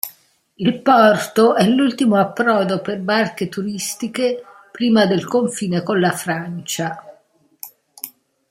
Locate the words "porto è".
0.81-1.67